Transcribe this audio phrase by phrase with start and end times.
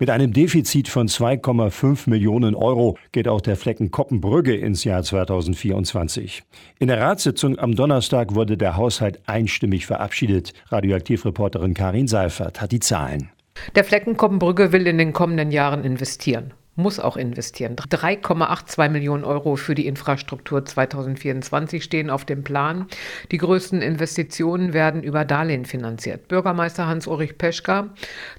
[0.00, 6.42] Mit einem Defizit von 2,5 Millionen Euro geht auch der Flecken Koppenbrügge ins Jahr 2024.
[6.80, 10.52] In der Ratssitzung am Donnerstag wurde der Haushalt einstimmig verabschiedet.
[10.70, 13.30] Radioaktivreporterin Karin Seifert hat die Zahlen.
[13.76, 17.76] Der Flecken Koppenbrügge will in den kommenden Jahren investieren muss auch investieren.
[17.76, 22.86] 3,82 Millionen Euro für die Infrastruktur 2024 stehen auf dem Plan.
[23.30, 26.28] Die größten Investitionen werden über Darlehen finanziert.
[26.28, 27.90] Bürgermeister Hans-Ulrich Peschka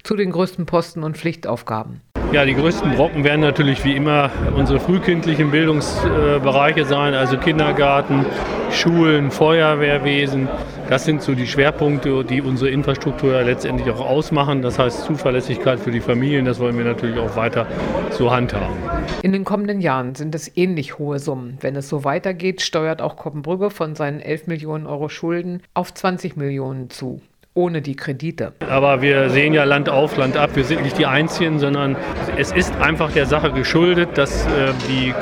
[0.02, 2.00] zu den größten Posten und Pflichtaufgaben.
[2.36, 8.26] Ja, die größten Brocken werden natürlich wie immer unsere frühkindlichen Bildungsbereiche sein, also Kindergarten,
[8.70, 10.46] Schulen, Feuerwehrwesen.
[10.90, 14.60] Das sind so die Schwerpunkte, die unsere Infrastruktur ja letztendlich auch ausmachen.
[14.60, 17.66] Das heißt Zuverlässigkeit für die Familien, das wollen wir natürlich auch weiter
[18.10, 18.76] so handhaben.
[19.22, 21.56] In den kommenden Jahren sind es ähnlich hohe Summen.
[21.62, 26.36] Wenn es so weitergeht, steuert auch Koppenbrügge von seinen 11 Millionen Euro Schulden auf 20
[26.36, 27.22] Millionen zu
[27.56, 28.52] ohne die Kredite.
[28.68, 30.50] Aber wir sehen ja Land auf, Land ab.
[30.54, 31.96] Wir sind nicht die Einzigen, sondern
[32.36, 35.14] es ist einfach der Sache geschuldet, dass äh, die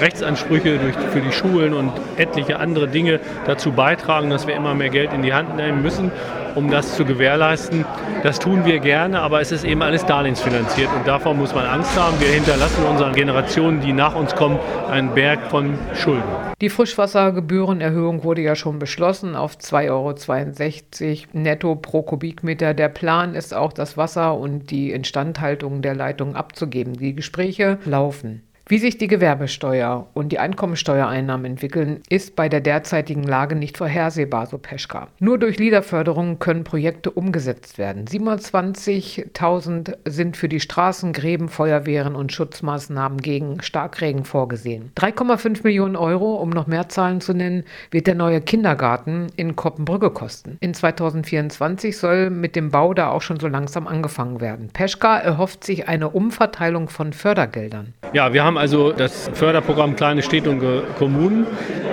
[0.00, 0.78] Rechtsansprüche
[1.12, 5.22] für die Schulen und etliche andere Dinge dazu beitragen, dass wir immer mehr Geld in
[5.22, 6.12] die Hand nehmen müssen,
[6.54, 7.84] um das zu gewährleisten.
[8.22, 11.98] Das tun wir gerne, aber es ist eben alles darlehensfinanziert und davor muss man Angst
[11.98, 12.20] haben.
[12.20, 14.58] Wir hinterlassen unseren Generationen, die nach uns kommen,
[14.90, 16.22] einen Berg von Schulden.
[16.60, 22.72] Die Frischwassergebührenerhöhung wurde ja schon beschlossen auf 2,62 Euro netto pro Kubikmeter.
[22.72, 26.92] Der Plan ist auch, das Wasser und die Instandhaltung der Leitung abzugeben.
[26.92, 28.42] Die Gespräche laufen.
[28.72, 34.46] Wie sich die Gewerbesteuer und die Einkommensteuereinnahmen entwickeln, ist bei der derzeitigen Lage nicht vorhersehbar,
[34.46, 35.08] so Peschka.
[35.18, 38.06] Nur durch Liederförderung können Projekte umgesetzt werden.
[38.06, 44.90] 27.000 sind für die Straßen, Gräben, Feuerwehren und Schutzmaßnahmen gegen Starkregen vorgesehen.
[44.96, 50.08] 3,5 Millionen Euro, um noch mehr Zahlen zu nennen, wird der neue Kindergarten in Koppenbrügge
[50.08, 50.56] kosten.
[50.60, 54.70] In 2024 soll mit dem Bau da auch schon so langsam angefangen werden.
[54.72, 57.92] Peschka erhofft sich eine Umverteilung von Fördergeldern.
[58.14, 60.62] Ja, wir haben also das Förderprogramm Kleine Städte und
[60.98, 61.46] Kommunen.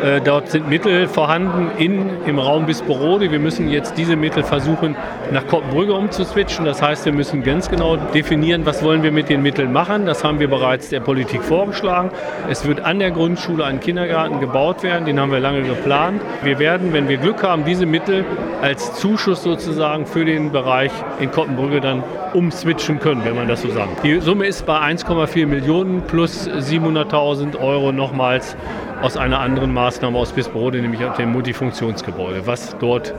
[0.03, 3.31] Äh, dort sind Mittel vorhanden in, im Raum Bisperode.
[3.31, 4.95] Wir müssen jetzt diese Mittel versuchen,
[5.31, 6.65] nach Koppenbrügge umzuswitchen.
[6.65, 10.05] Das heißt, wir müssen ganz genau definieren, was wollen wir mit den Mitteln machen.
[10.05, 12.11] Das haben wir bereits der Politik vorgeschlagen.
[12.49, 15.05] Es wird an der Grundschule ein Kindergarten gebaut werden.
[15.05, 16.21] Den haben wir lange geplant.
[16.43, 18.25] Wir werden, wenn wir Glück haben, diese Mittel
[18.61, 23.69] als Zuschuss sozusagen für den Bereich in Koppenbrügge dann umswitchen können, wenn man das so
[23.69, 24.03] sagt.
[24.03, 28.55] Die Summe ist bei 1,4 Millionen plus 700.000 Euro nochmals
[29.01, 33.13] aus einer anderen Maßnahme aus Bisperode, nämlich aus dem Multifunktionsgebäude, was dort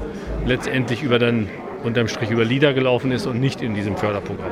[0.45, 1.49] letztendlich über dann
[1.85, 4.51] unterm Strich über LIDA gelaufen ist und nicht in diesem Förderprogramm.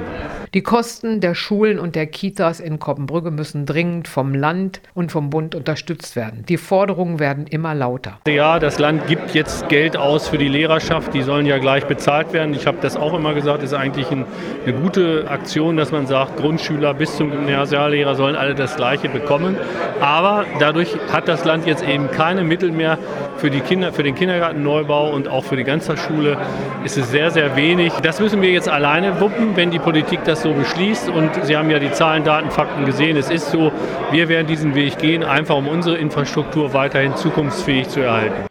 [0.55, 5.31] Die Kosten der Schulen und der Kitas in Koppenbrügge müssen dringend vom Land und vom
[5.31, 6.44] Bund unterstützt werden.
[6.49, 8.19] Die Forderungen werden immer lauter.
[8.27, 11.12] Ja, das Land gibt jetzt Geld aus für die Lehrerschaft.
[11.15, 12.55] Die sollen ja gleich bezahlt werden.
[12.55, 14.25] Ich habe das auch immer gesagt, ist eigentlich ein,
[14.65, 19.56] eine gute Aktion, dass man sagt, Grundschüler bis zum Gymnasiallehrer sollen alle das Gleiche bekommen.
[20.00, 22.99] Aber dadurch hat das Land jetzt eben keine Mittel mehr
[23.37, 26.38] für, die Kinder, für den Kindergartenneubau und auch für die Ganztagsschule
[26.84, 27.93] ist es sehr, sehr wenig.
[27.95, 31.09] Das müssen wir jetzt alleine wuppen, wenn die Politik das so beschließt.
[31.09, 33.17] Und Sie haben ja die Zahlen, Daten, Fakten gesehen.
[33.17, 33.73] Es ist so,
[34.12, 38.48] wir werden diesen Weg gehen, einfach um unsere Infrastruktur weiterhin zukunftsfähig zu erhalten.